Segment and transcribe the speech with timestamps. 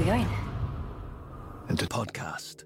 [0.00, 0.28] we going?
[1.68, 2.64] Into podcast.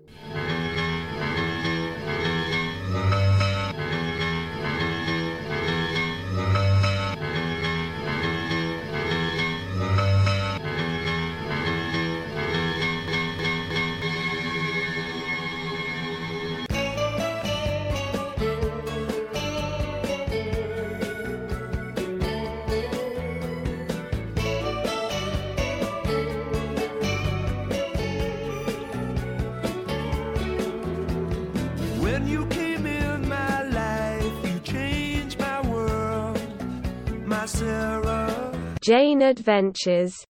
[38.84, 40.27] Jane Adventures.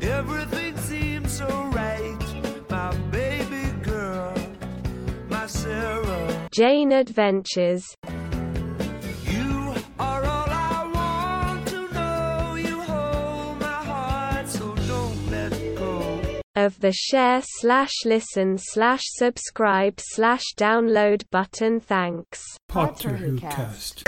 [0.00, 2.16] Everything seems so right,
[2.70, 4.34] my baby girl,
[5.28, 6.48] my Sarah.
[6.52, 7.84] Jane Adventures.
[16.56, 21.78] Of the share slash listen slash subscribe slash download button.
[21.78, 22.58] Thanks.
[22.66, 24.02] Potter Who Cast.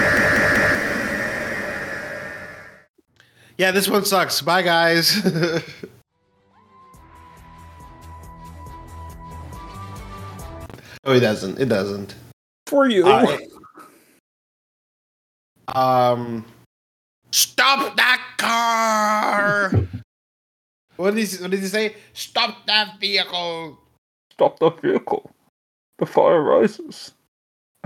[3.56, 4.42] Yeah, this one sucks.
[4.42, 5.20] Bye, guys.
[11.04, 11.60] oh, it doesn't.
[11.60, 12.16] It doesn't.
[12.66, 13.06] For you.
[13.06, 13.36] Uh,
[15.68, 16.44] um,
[17.30, 19.81] stop that car!
[20.96, 21.36] What did he?
[21.42, 21.96] What did he say?
[22.12, 23.78] Stop that vehicle!
[24.32, 25.30] Stop the vehicle.
[25.98, 27.12] The fire rises.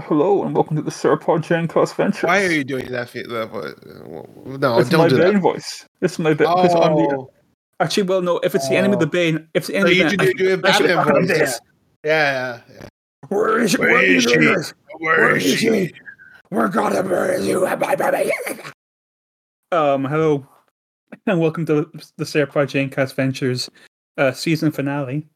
[0.01, 2.27] Hello and welcome to the Serpod Gencast Venture.
[2.27, 3.09] Why are you doing that?
[3.11, 5.41] Fe- that vo- no, It's my don't do Bane that.
[5.41, 5.87] voice.
[6.03, 6.49] It's my Bane.
[6.49, 7.31] because I'm the- Oh,
[7.81, 8.39] Actually, well, no.
[8.39, 9.11] If it's the enemy of the Oh.
[9.11, 10.65] Bane, if it's the so enemy you of the do, Bane, do a I should-
[10.67, 11.39] I should Batman have voice.
[11.39, 11.61] this.
[12.05, 12.89] Yeah, yeah, yeah.
[13.29, 13.77] Where is she?
[13.79, 14.39] Where Where is is she?
[14.39, 14.73] she?
[14.99, 15.93] Where is she?
[16.51, 17.67] We're gonna murder you.
[19.73, 20.47] Um, hello,
[21.27, 23.71] and welcome to the Serpod Gencast Ventures
[24.17, 25.27] uh, season finale.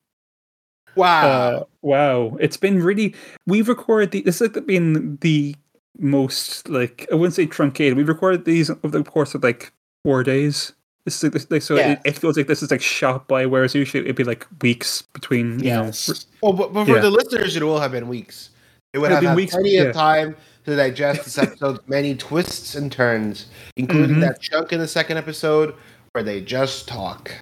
[0.96, 1.28] Wow.
[1.28, 3.14] Uh, wow, it's been really.
[3.46, 4.22] We've recorded the.
[4.22, 5.54] This has like been the
[5.98, 7.96] most like I wouldn't say truncated.
[7.96, 9.72] We've recorded these over the course of like
[10.04, 10.72] four days.
[11.04, 11.92] This is like, so Yeah.
[11.92, 13.46] it, it feels like this is like shot by.
[13.46, 15.60] Whereas usually it'd be like weeks between.
[15.60, 16.26] You Yes.
[16.42, 17.00] Well, but, but for Yeah.
[17.00, 18.50] the listeners, it will have been weeks.
[18.92, 19.82] It would It'll have been weeks, plenty yeah.
[19.82, 24.20] of time to digest this episode's many twists and turns, including Mhm.
[24.20, 25.74] that chunk in the second episode
[26.12, 27.32] where they just talk.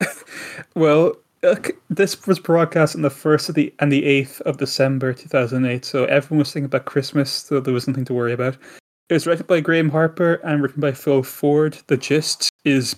[0.74, 1.14] Well,
[1.90, 5.64] this was broadcast on the first of the and the eighth of December two thousand
[5.66, 5.84] eight.
[5.84, 8.56] So everyone was thinking about Christmas, so there was nothing to worry about.
[9.08, 11.78] It was written by Graeme Harper and written by Phil Ford.
[11.86, 12.96] The gist is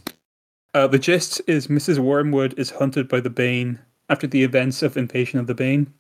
[0.75, 1.99] uh, the gist is Mrs.
[1.99, 3.79] Wormwood is hunted by the Bane
[4.09, 5.93] after the events of Invasion of the Bane,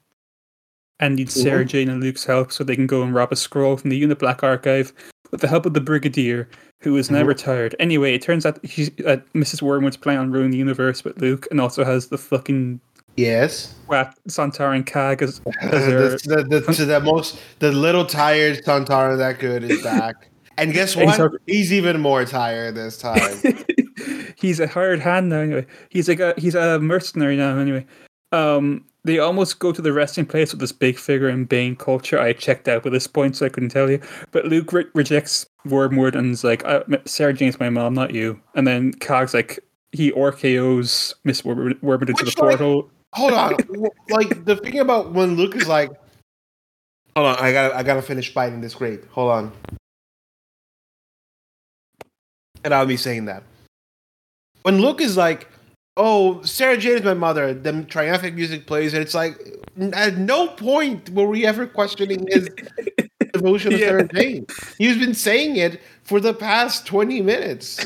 [1.00, 3.76] and needs Sarah Jane and Luke's help so they can go and rob a scroll
[3.76, 4.92] from the Unit Black Archive
[5.30, 6.48] with the help of the Brigadier,
[6.80, 7.26] who is now Mhm.
[7.28, 7.76] retired.
[7.78, 9.62] Anyway, it turns out she's, uh, Mrs.
[9.62, 12.80] Wormwood's planning on ruining the universe with Luke, and also has the fucking
[13.16, 13.74] Yes.
[13.88, 19.16] Wat Sontaran Kaagh as, as the, the, the, to the most, the little tired Santara
[19.18, 20.14] that good is back.
[20.56, 21.04] And guess what?
[21.04, 21.38] Exactly.
[21.46, 23.20] He's even more tired this time.
[24.36, 25.38] he's a hired hand now.
[25.38, 27.56] Anyway, he's like a he's a mercenary now.
[27.58, 27.86] Anyway,
[28.32, 32.18] um, they almost go to the resting place with this big figure in Bane culture.
[32.18, 34.00] I checked out by this point, so I couldn't tell you.
[34.32, 38.40] But Luke re- rejects Wormwood and is like, uh, Sarah Jane's my mom, not you.
[38.54, 39.60] And then Kaagh's like,
[39.92, 42.90] he RKO's Miss Wormwood, Wormwood into Which, the like- portal.
[43.14, 43.54] Hold on.
[44.10, 45.90] Like the thing about when Luke is like,
[47.16, 49.08] hold on, I gotta, I gotta finish biting this grape.
[49.12, 49.52] Hold on.
[52.64, 53.44] And I'll be saying that.
[54.62, 55.48] When Luke is like,
[55.98, 59.36] oh, Sarah Jane is my mother, The triumphant music plays, and it's like,
[59.92, 62.48] at no point were we ever questioning his
[63.32, 63.88] devotion to Yeah.
[63.88, 64.46] Sarah Jane.
[64.78, 67.84] He's been saying it for the past 20 minutes.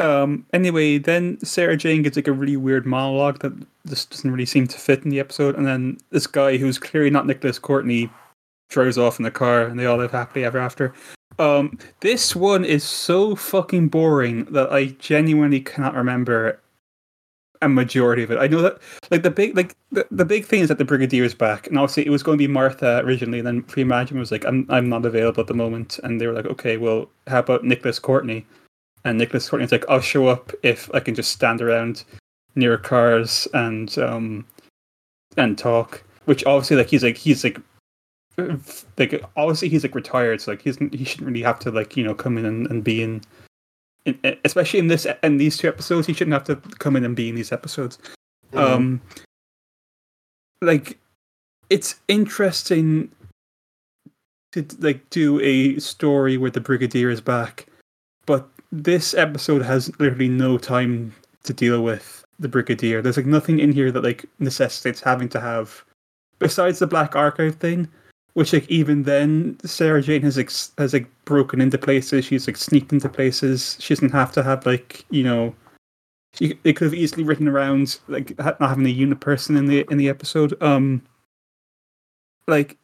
[0.00, 0.46] Um.
[0.52, 3.52] Anyway, then Sarah Jane gets like a really weird monologue that
[3.88, 7.10] just doesn't really seem to fit in the episode, and then this guy who's clearly
[7.10, 8.08] not Nicholas Courtney
[8.70, 10.94] drives off in the car, and they all live happily ever after.
[11.40, 11.78] Um.
[12.00, 16.60] This one is so fucking boring that I genuinely cannot remember
[17.62, 18.38] a majority of it.
[18.38, 18.78] I know that
[19.10, 21.78] like the big like the, the big thing is that the Brigadier is back, and
[21.78, 24.66] obviously it was going to be Martha originally, and then Freema Agyeman was like, I'm
[24.68, 27.98] I'm not available at the moment, and they were like, okay, well, how about Nicholas
[27.98, 28.46] Courtney?
[29.04, 32.04] And Nicholas Courtney's like, I'll show up if I can just stand around
[32.54, 34.46] near cars and um
[35.36, 36.02] and talk.
[36.24, 37.58] Which obviously, like he's like he's like
[38.98, 42.04] like obviously he's like retired, so like he's he shouldn't really have to like you
[42.04, 43.22] know come in and, and be in,
[44.44, 46.06] especially in this in these two episodes.
[46.06, 47.98] He shouldn't have to come in and be in these episodes.
[48.54, 49.00] Um,
[50.62, 50.98] like
[51.70, 53.10] it's interesting
[54.52, 57.66] to like do a story where the brigadier is back,
[58.26, 61.14] but this episode has literally no time
[61.44, 63.02] to deal with the Brigadier.
[63.02, 65.84] There's like nothing in here that like necessitates having to have,
[66.38, 67.88] besides the Black Archive thing,
[68.38, 72.24] which like even then Sarah Jane has ex- has like broken into places.
[72.24, 73.76] She's like sneaked into places.
[73.80, 75.56] She doesn't have to have like you know.
[76.34, 79.84] She, they could have easily written around like not having a unit person in the
[79.90, 80.54] in the episode.
[80.62, 81.02] Um,
[82.46, 82.78] like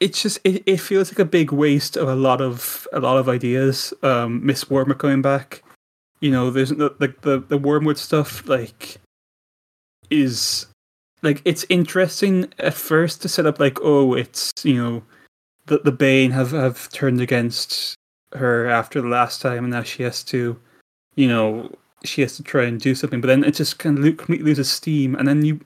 [0.00, 3.18] it's just it, it feels like a big waste of a lot of a lot
[3.18, 3.92] of ideas.
[4.02, 5.62] Um, Miss Wormer coming back,
[6.20, 8.96] you know, there's the like the the Wormwood stuff like
[10.08, 10.68] is
[11.24, 15.02] like it's interesting at first to set up like oh it's you know
[15.66, 17.96] the the Bane have have turned against
[18.34, 20.56] her after the last time and now she has to
[21.16, 21.72] you know
[22.04, 23.22] she has to try and do something.
[23.22, 25.58] But then it just kind of completely loses steam and then you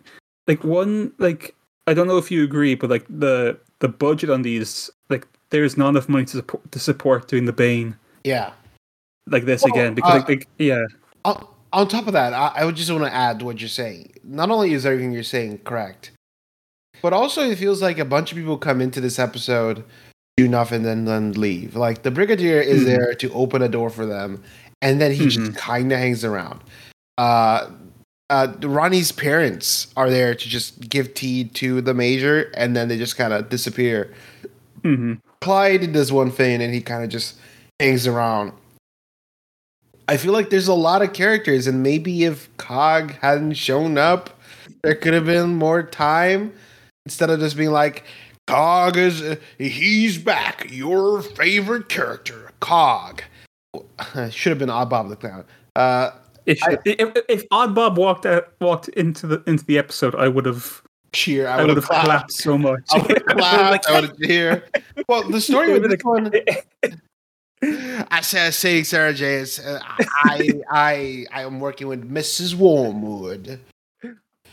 [0.47, 1.55] like one like
[1.87, 5.77] I don't know if you agree but like the the budget on these like there's
[5.77, 7.97] not enough money to support to support doing the Bane.
[8.25, 8.53] Yeah.
[9.27, 10.85] like this Well, again because uh, like, like yeah.
[11.25, 14.13] On, on top of that, I, I would just want to add what you're saying.
[14.25, 16.11] Not only is everything you're saying correct,
[17.03, 19.85] but also it feels like a bunch of people come into this episode,
[20.37, 21.77] do nothing, then then leave.
[21.77, 22.87] Like the Brigadier is Mhm.
[22.87, 24.43] there to open a door for them,
[24.83, 26.61] and then he just kind of hangs around.
[27.19, 27.71] Uh,
[28.31, 32.99] uh, Ronnie's parents are there to just give tea to the Major, and then they
[32.99, 34.13] just kind of disappear.
[34.83, 37.37] hmm Clyde does one thing and he kind of just
[37.81, 38.53] hangs around.
[40.09, 44.31] I feel like there's a lot of characters, and maybe if Kaagh hadn't shown up,
[44.83, 46.53] there could have been more time
[47.05, 48.05] instead of just being like,
[48.47, 53.21] Kaagh is, uh, he's back, your favorite character, Kaagh.
[54.31, 55.45] Should have been Odd Bob the Clown.
[55.77, 56.11] Uh,
[56.47, 60.29] It should, if, if Odd Bob walked out, walked into the into the episode, I
[60.29, 60.83] would have
[61.13, 62.81] cheer, I I would have have clapped so much.
[62.91, 63.87] I would have clapped.
[63.87, 64.63] I would have cheered.
[65.07, 66.33] Well, the story with this one,
[67.63, 72.55] I say, saying Sarah J uh, I I I am working with Mrs.
[72.55, 73.61] Wormwood.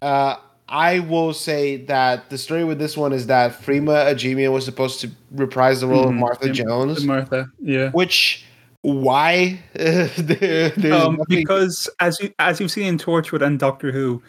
[0.02, 0.36] Uh,
[0.68, 5.00] I will say that the story with this one is that Freema Agyeman was supposed
[5.02, 6.18] to reprise the role of Mhm.
[6.20, 7.92] Martha Yeah, Jones, Martha, yeah.
[7.92, 8.44] which
[8.82, 14.24] why there, Um, nothing- because as you as you've seen in Torchwood and Doctor Who,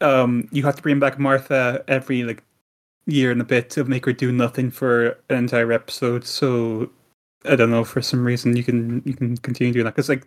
[0.00, 2.42] um, you have to bring back Martha every like
[3.06, 6.24] year and a bit to make her do nothing for an entire episode.
[6.24, 6.90] So
[7.44, 10.26] I don't know for some reason you can you can continue doing that because like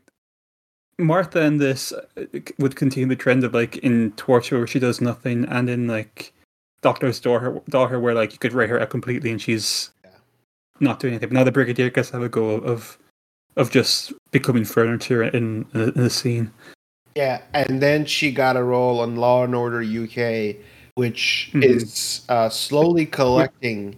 [0.97, 2.25] Martha in this uh,
[2.59, 6.33] would continue the trend of like in Torchwood where she does nothing, and in like
[6.81, 10.11] Doctor's daughter, daughter where like you could write her out completely and she's Yeah.
[10.79, 11.29] not doing anything.
[11.29, 12.97] But now the Brigadier gets to have a go of
[13.55, 16.51] of just becoming furniture in, in, in the scene.
[17.15, 20.57] Yeah, and then she got a role on Law and Order UK,
[20.95, 21.63] which Mhm.
[21.63, 23.95] is uh, slowly collecting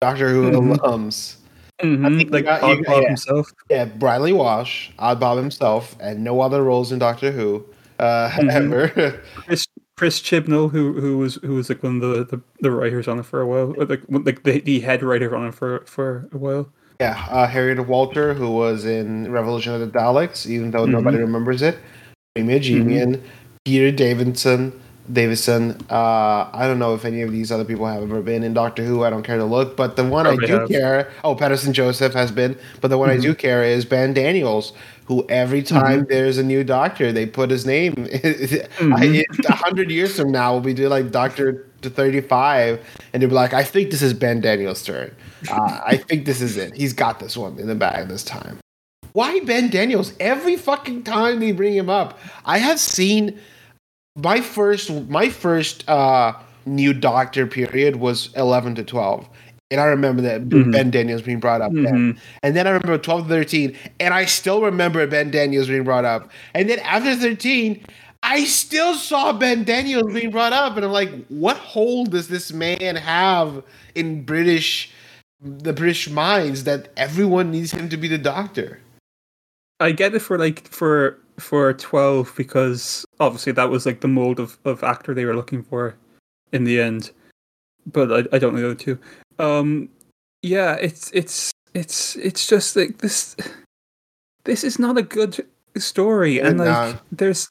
[0.00, 0.76] Doctor Who Mhm.
[0.78, 1.36] alums.
[1.82, 2.18] Mm-hmm.
[2.18, 3.08] think you Like got- Odd Bob yeah.
[3.08, 3.50] himself.
[3.70, 7.64] Yeah, Bradley Walsh, Odd Bob himself, and no other roles in Doctor Who
[7.98, 8.50] uh, Mhm.
[8.50, 9.20] ever.
[9.34, 13.08] Chris, Chris Chibnall, who who was who was like one of the, the, the writers
[13.08, 16.28] on it for a while, like like the, the head writer on it for for
[16.32, 16.68] a while.
[17.00, 20.90] yeah, uh, Harriet Walter, who was in Revolution of the Daleks, even though Mhm.
[20.90, 21.78] nobody remembers it.
[22.36, 23.20] Amy Agyeman,
[23.64, 24.72] Peter Davidson,
[25.10, 25.78] Davison.
[25.90, 28.84] Uh, I don't know if any of these other people have ever been in Doctor
[28.84, 29.02] Who.
[29.04, 30.68] I don't care to look, but the one Probably I do have.
[30.68, 31.10] care.
[31.24, 34.72] Oh, Paterson Joseph has been, but the one I do care is Ben Daniels,
[35.06, 37.94] who every time there's a new Doctor, they put his name.
[38.80, 43.34] A hundred years from now, we'll be doing like Doctor to thirty-five, and they'll be
[43.34, 45.14] like, "I think this is Ben Daniels' turn.
[45.50, 46.74] Uh, I think this is it.
[46.76, 48.58] He's got this one in the bag this time."
[49.14, 50.14] Why Ben Daniels?
[50.20, 53.38] Every fucking time they bring him up, I have seen
[54.16, 56.32] my first my first uh
[56.66, 59.28] new doctor period was 11 to 12
[59.70, 60.70] and i remember that Mhm.
[60.72, 61.84] ben daniels being brought up then.
[62.14, 62.18] Mhm.
[62.42, 66.04] and then i remember 12 to 13 and i still remember ben daniels being brought
[66.04, 67.80] up and then after 13
[68.22, 72.52] i still saw ben daniels being brought up and i'm like what hold does this
[72.52, 73.62] man have
[73.94, 74.90] in british
[75.40, 78.78] the british minds that everyone needs him to be the doctor
[79.80, 84.40] I get it for like for for twelve because obviously that was like the mold
[84.40, 85.94] of, of actor they were looking for
[86.52, 87.10] in the end.
[87.86, 88.98] But I, I don't know the other two.
[89.38, 89.88] Um
[90.42, 93.36] yeah, it's it's it's it's just like this
[94.44, 95.46] this is not a good
[95.76, 96.40] story.
[96.40, 97.00] And like no.
[97.10, 97.48] there's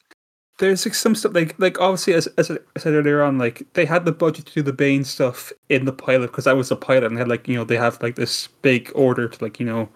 [0.58, 3.84] there's like some stuff like like obviously as as I said earlier on, like they
[3.84, 6.76] had the budget to do the Bane stuff in the pilot because that was the
[6.76, 9.58] pilot and they had like, you know, they have like this big order to like,
[9.58, 9.88] you know,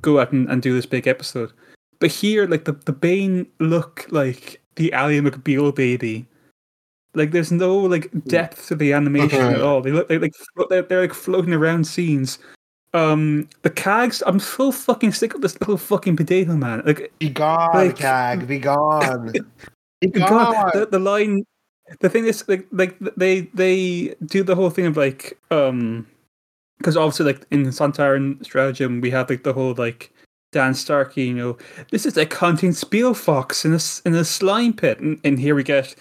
[0.00, 1.52] go out and, and do this big episode.
[2.00, 6.26] But here, like the the Bane look like the Ally McBeal baby.
[7.14, 9.80] Like there's no like depth to the animation at all.
[9.80, 12.38] They look like flo- they're, they're like floating around scenes.
[12.94, 16.82] Um, the Kaaghs, I'm so fucking sick of this little fucking potato man.
[16.86, 19.32] Like be gone Like- Kaagh be gone
[20.14, 20.14] God.
[20.14, 21.44] God, the, the line,
[22.00, 26.06] the thing is, like, like they they do the whole thing of like, um,
[26.78, 30.12] because obviously, like in Sontaran stratagem, we have like the whole like
[30.52, 31.58] Dan Starkey, you know,
[31.90, 35.62] this is like hunting Spielfox in a in a slime pit, and, and here we
[35.62, 35.94] get,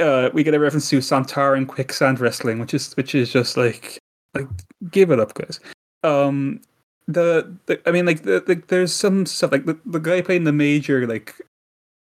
[0.00, 3.98] uh, we get a reference to Sontaran quicksand wrestling, which is which is just like,
[4.34, 4.48] like,
[4.90, 5.60] give it up, guys.
[6.02, 6.60] Um,
[7.06, 10.44] the, the I mean, like, the, the there's some stuff like the, the guy playing
[10.44, 11.34] the major, like,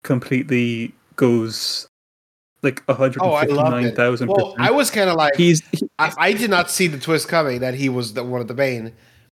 [0.03, 1.87] completely goes
[2.63, 5.15] like a hundred Oh, I and fifty loved nine thousand Well, I was kind of
[5.15, 8.23] like, He's he, I, I did not see the twist coming that he was the,
[8.23, 8.93] one of the main,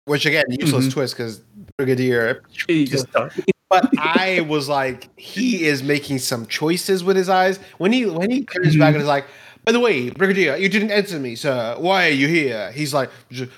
[0.05, 0.93] which again, useless Mhm.
[0.93, 1.41] twist because
[1.77, 2.43] Brigadier.
[2.67, 3.07] he just
[3.69, 8.29] But I was like, he is making some choices with his eyes when he when
[8.31, 8.79] he turns Mm-hmm.
[8.79, 9.25] back and is like.
[9.65, 11.75] By the way, Brigadier, you didn't answer me, sir.
[11.77, 12.71] Why are you here?
[12.71, 13.09] He's like,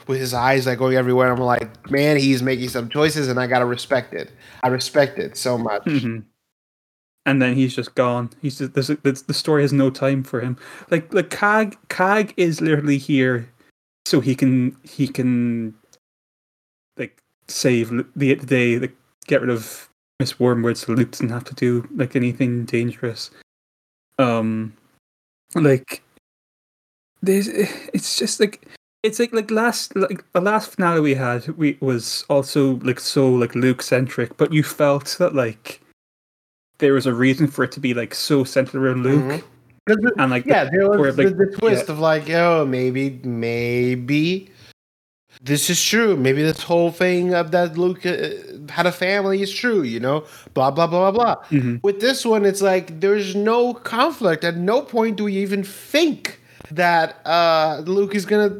[0.08, 1.32] with his eyes like going everywhere.
[1.32, 4.32] I'm like, man, he's making some choices, and I gotta respect it.
[4.64, 5.84] I respect it so much.
[5.84, 6.24] Mhm.
[7.28, 8.32] And then he's just gone.
[8.42, 10.58] He's just there's, the the story has no time for him.
[10.90, 13.48] Like like Kaagh Kaagh is literally here,
[14.08, 15.76] so he can he can
[17.50, 18.96] save the the day, like
[19.28, 19.90] get rid of
[20.20, 23.32] Miss Wormwood, so Luke doesn't have to do like anything dangerous.
[24.18, 24.74] Um,
[25.56, 26.04] like
[27.22, 28.66] there's it's just like
[29.04, 33.30] it's like like last like the last finale we had we was also like so
[33.30, 35.82] like Luke centric, but you felt that like
[36.80, 39.44] there was a reason for it to be like so centered around Luke Mhm.
[39.88, 43.20] 'Cause the- and like yeah, there was the, like, the twist of like, oh, maybe,
[43.24, 44.50] maybe
[45.42, 46.16] this is true.
[46.18, 48.30] Maybe this whole thing of that Luke uh,
[48.70, 49.84] had a family is true.
[49.84, 51.44] You know, blah blah blah blah blah.
[51.50, 51.82] Mhm.
[51.84, 54.44] With this one, it's like there's no conflict.
[54.44, 56.40] At no point do we even think
[56.72, 58.60] that uh, Luke is gonna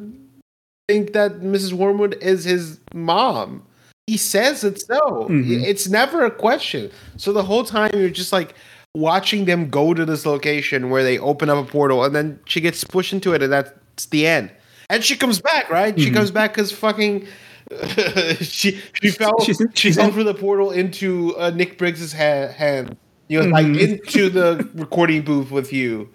[0.88, 1.74] think that Mrs.
[1.74, 3.64] Wormwood is his mom.
[4.08, 5.28] He says it so.
[5.30, 5.62] Mhm.
[5.64, 6.90] It's never a question.
[7.18, 8.56] So the whole time you're just like
[8.96, 12.60] watching them go to this location where they open up a portal and then she
[12.60, 14.50] gets pushed into it and that's the end.
[14.90, 15.98] And she comes back, right?
[16.00, 16.14] She Mhm.
[16.16, 17.28] comes back because fucking
[18.42, 22.98] she she fell She's she fell through the portal into uh, Nick Briggs's ha- hand.
[23.28, 23.80] You know, like Mhm.
[23.80, 26.10] into the recording booth with you.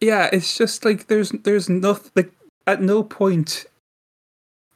[0.00, 2.32] yeah, it's just like there's there's nothing like
[2.66, 3.66] at no point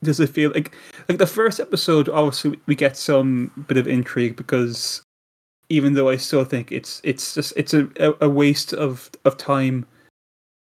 [0.03, 0.75] does it feel like
[1.09, 5.03] like the first episode obviously we get some bit of intrigue because
[5.69, 9.37] even though I still think it's it's just it's a, a- a waste of of
[9.37, 9.87] time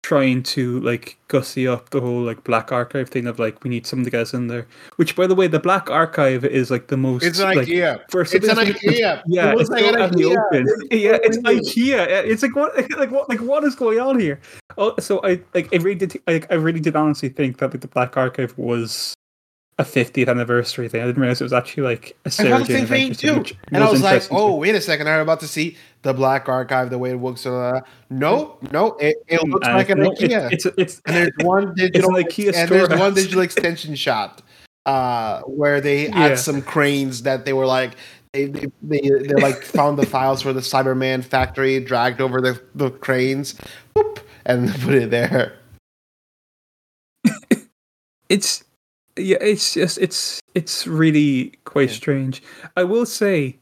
[0.03, 3.87] trying to like gussy up the whole like black archive thing of like we need
[3.87, 4.67] something to get us in there.
[4.97, 8.01] Which by the way, the black archive is like the most It's an like, idea.
[8.09, 9.23] First, It's an idea.
[9.25, 10.37] Yeah, It it's like an out IKEA.
[10.37, 10.67] open.
[10.91, 11.37] Yeah, it's.
[11.39, 12.25] IKEA.
[12.25, 14.39] It's like what, like what, like what is going on here?
[14.77, 17.81] Oh, so I like I really did, like I really did honestly think that like,
[17.81, 19.13] the Black Archive was
[19.79, 21.01] a 50th anniversary thing.
[21.01, 23.55] I didn't realize it was actually like a I Sarah Jane same thing too.
[23.71, 25.09] And I was like, oh, wait a second.
[25.09, 27.45] I'm about to see the Black Archive, the way it works.
[27.45, 30.51] Uh, no, no, it, it looks And like an IKEA.
[30.51, 34.41] It's it's, it's and there's one digital an IKEA and there's one digital extension shot
[34.85, 36.19] uh, where they Yeah.
[36.19, 37.95] add some cranes that they were like
[38.33, 42.61] they they, they, they like found the files for the Cyberman factory, dragged over the,
[42.75, 43.55] the cranes,
[43.95, 45.57] whoop, and put it there.
[48.29, 48.63] it's
[49.17, 51.95] yeah it's just it's it's really quite Yeah.
[51.95, 52.43] strange
[52.77, 53.57] i will say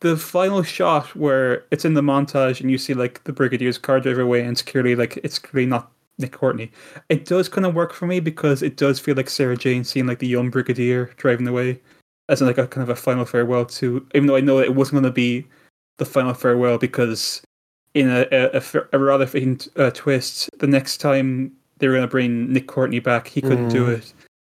[0.00, 4.00] the final shot where it's in the montage and you see like the brigadier's car
[4.00, 6.70] drive away and it's clearly like it's clearly not nick courtney
[7.08, 10.06] it does kind of work for me because it does feel like sarah jane seeing
[10.06, 11.80] like the young brigadier driving away
[12.28, 14.92] as like a kind of a final farewell to even though i know it wasn't
[14.94, 15.46] going to be
[15.98, 17.42] the final farewell because
[17.94, 18.62] in a, a, a,
[18.94, 22.98] a rather fitting uh, twist the next time they were going to bring nick courtney
[23.00, 23.98] back he couldn't do Mhm.
[23.98, 24.12] it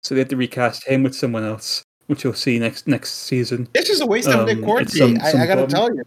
[0.04, 3.66] so they had to recast him with someone else, which you'll see next next season.
[3.74, 4.84] It's just a waste of Nick Um, Courtney.
[4.84, 5.68] it's some- I, I gotta bum.
[5.70, 6.02] tell you.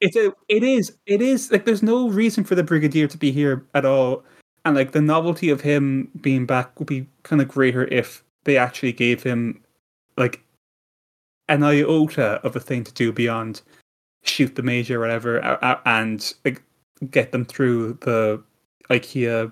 [0.00, 3.32] It's a, it is, it is like there's no reason for the brigadier to be
[3.32, 4.22] here at all,
[4.64, 8.56] and like the novelty of him being back would be kind of greater if they
[8.56, 9.60] actually gave him
[10.16, 10.40] like
[11.48, 13.60] an iota of a thing to do beyond
[14.22, 15.38] shoot the major or whatever,
[15.84, 16.62] and like
[17.10, 18.40] get them through the
[18.88, 19.50] IKEA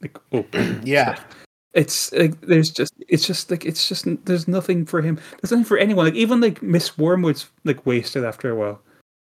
[0.00, 0.80] like open.
[0.86, 1.18] Yeah.
[1.74, 5.64] It's like there's just it's just like it's just there's nothing for him there's nothing
[5.64, 8.80] for anyone like even like miss wormwood's like wasted after a while.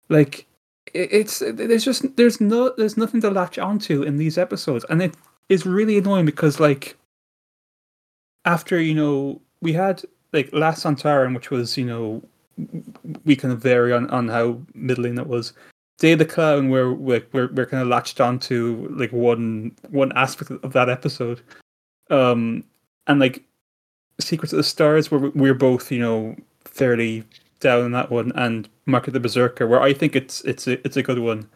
[0.08, 0.46] Like
[0.94, 5.14] it's there's just there's no there's nothing to latch onto in these episodes and it
[5.48, 6.96] is really annoying because like
[8.44, 12.22] after you know we had like last Sontaran, which was you know
[13.24, 15.52] we kind of vary on on how middling it was.
[15.98, 20.12] Day of the Clown, where like we're we're kind of latched onto like one one
[20.12, 21.40] aspect of that episode,
[22.12, 22.62] um,
[23.07, 23.42] and like
[24.21, 27.25] Secrets of the Stars, where we- we're both you know fairly
[27.61, 30.75] down in that one, and Mark of the Berserker, where I think it's it's a
[30.87, 31.49] it's a good one.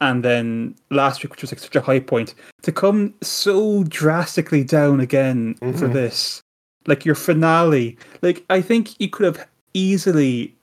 [0.00, 4.64] And then last week, which was like such a high point, to come so drastically
[4.64, 5.92] down again for Mhm.
[5.92, 6.42] this,
[6.86, 10.54] like your finale, like I think you could have easily,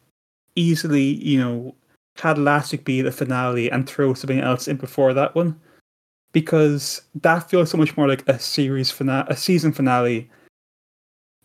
[0.56, 1.74] easily, you know,
[2.18, 5.56] had last week be the finale and throw something else in before that one,
[6.32, 10.30] because that feels so much more like a series finale, a season finale,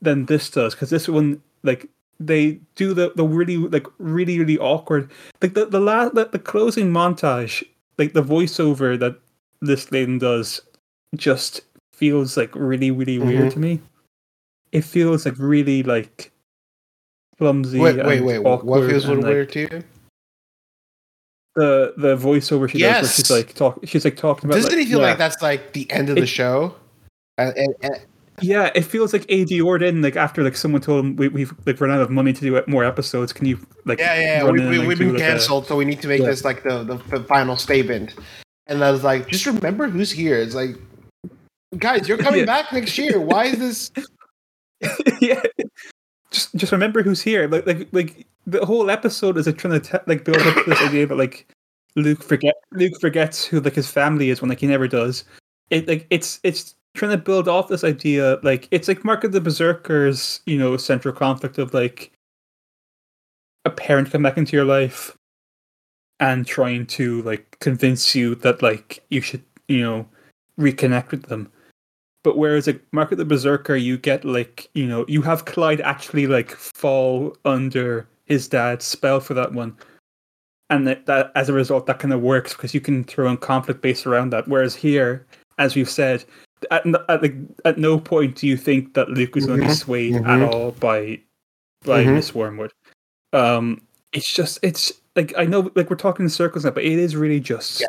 [0.01, 0.75] than this does.
[0.75, 1.89] Because this one, like
[2.19, 5.11] they do the the really like really really awkward
[5.43, 7.63] like the the last the, the closing montage
[7.99, 9.21] like the voiceover that
[9.61, 10.63] this lady does
[11.15, 11.61] just
[11.93, 13.53] feels like really really weird Mhm.
[13.53, 13.81] to me
[14.73, 16.33] it feels like really like
[17.37, 18.39] clumsy Wait, wait, wait.
[18.39, 19.85] What feels a and, little like, weird to you?
[21.57, 24.87] The the voiceover she does where she's like talk she's like talking about Doesn't like,
[24.87, 25.07] it feel yeah.
[25.09, 26.75] like that's like the end of the show?
[27.39, 28.01] And, and, and
[28.43, 31.81] yeah it feels like AD in like after like someone told him we, we've like
[31.81, 34.53] run out of money to do uh, more episodes can you like yeah, yeah, run
[34.53, 36.27] We, we, and, like, we've been like, a- canceled, so we need to make Yeah.
[36.27, 38.15] this like the, the the final statement.
[38.69, 40.39] And I was like, just remember who's here.
[40.39, 40.75] It's like,
[41.79, 42.47] guys, you're coming Yeah.
[42.47, 43.21] back next year.
[43.21, 43.91] Why is this?
[45.21, 45.41] yeah.
[46.33, 47.47] Just just remember who's here.
[47.49, 51.07] Like like like the whole episode is trying to te- like build up this idea
[51.07, 51.53] that like
[51.97, 55.25] Luke forget Luke forgets who like his family is when like he never does.
[55.71, 59.33] It like it's it's trying to build off this idea like it's like Mark of
[59.33, 62.13] the Berserkers, you know, central conflict of like
[63.65, 65.17] a parent come back into your life
[66.21, 70.07] and trying to like convince you that like you should, you know,
[70.59, 71.51] reconnect with them.
[72.23, 75.81] But whereas like Mark of the Berserker, you get like you know you have Clyde
[75.81, 79.77] actually like fall under his dad's spell for that one,
[80.71, 83.37] and that, that as a result that kind of works because you can throw in
[83.39, 84.47] conflict based around that.
[84.49, 85.27] Whereas here,
[85.59, 86.25] as we've said,
[86.71, 87.25] at at,
[87.65, 90.27] at no point do you think that Luke is going to be Mhm, swayed mhm.
[90.29, 91.21] at all by
[91.85, 92.15] by Mhm.
[92.15, 92.73] Miss Wormwood.
[93.33, 93.81] Um,
[94.13, 97.15] it's just it's like I know like we're talking in circles now, but it is
[97.17, 97.85] really just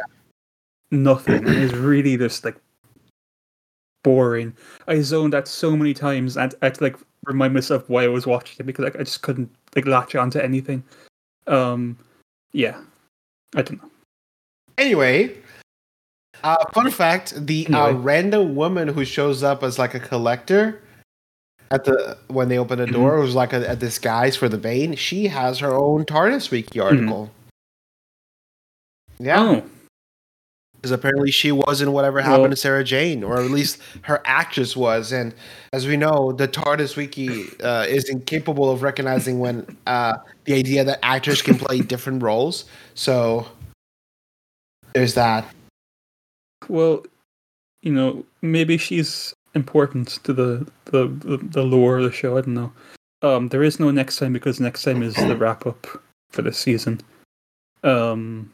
[0.92, 1.36] nothing.
[1.48, 2.58] it is really just like
[4.04, 4.56] boring.
[4.88, 8.08] I zoned out so many times and I had to like remind myself why I
[8.08, 10.84] was watching it because like, I just couldn't like latch onto anything.
[11.48, 11.98] Um,
[12.52, 12.82] yeah,
[13.56, 13.90] I don't know.
[14.78, 15.36] Anyway,
[16.44, 20.82] uh, fun fact: the uh, random woman who shows up as like a collector
[21.72, 24.58] at the when they open the door, it was like a, a disguise for the
[24.58, 24.96] Bane.
[24.96, 27.32] She has her own TARDIS Wiki article.
[29.20, 29.64] Yeah, Oh,
[30.78, 34.22] because apparently she was in whatever happened Well- to Sarah Jane, or at least her
[34.26, 35.12] actress was.
[35.12, 35.34] And
[35.74, 40.84] as we know, the TARDIS Wiki uh, is incapable of recognizing when uh, the idea
[40.84, 42.66] that actors can play different roles.
[42.94, 43.48] So
[44.94, 45.46] there's that.
[46.70, 47.06] well,
[47.82, 52.38] you know, maybe she's important to the the the, the lore of the show.
[52.38, 52.72] I don't know.
[53.22, 55.88] Um, there is no next time because next time is the wrap up
[56.30, 57.02] for the season.
[57.84, 58.52] Um,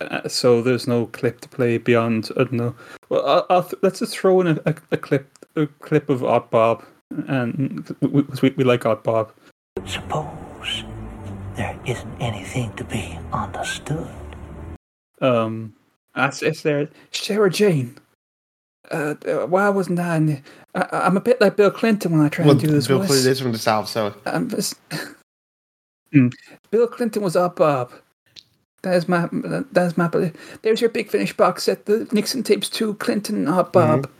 [0.00, 2.30] uh, so there's no clip to play beyond.
[2.36, 2.74] I don't know.
[3.08, 6.22] Well, I'll, I'll th- let's just throw in a, a, a clip a clip of
[6.22, 6.84] Odd Bob,
[7.28, 9.32] and we, we, we like Odd Bob.
[9.84, 10.84] Suppose
[11.56, 14.08] there isn't anything to be understood.
[15.20, 15.74] Um,
[16.14, 16.88] that's it's there.
[17.12, 17.96] Sarah Jane.
[18.90, 20.16] Uh, uh, why wasn't I?
[20.16, 20.42] In the,
[20.74, 21.06] I?
[21.06, 22.98] I'm a bit like Bill Clinton when I try Well, and do this Bill.
[23.04, 24.74] Clinton is from the South, so I'm just,
[26.12, 26.28] Hmm.
[26.70, 27.92] Bill Clinton was up, up,
[28.86, 28.92] Bob.
[28.92, 30.32] There's my, there's my.
[30.62, 31.86] There's your big finish box set.
[31.86, 32.94] The Nixon tapes two.
[32.94, 34.10] Clinton, up, Bob.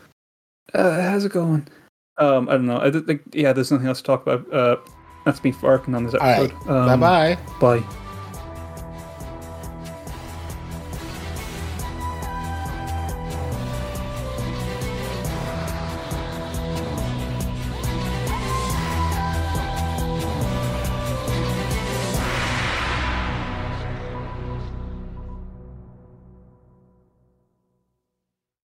[0.75, 1.67] Uh, how's it going?
[2.19, 2.81] Um, I don't know.
[2.81, 3.23] I don't think.
[3.33, 4.53] Yeah, there's nothing else to talk about.
[4.53, 4.77] Uh,
[5.25, 6.51] that's me farting on this all right.
[6.51, 6.71] episode.
[6.71, 7.79] Um, bye bye.
[7.81, 8.06] Bye.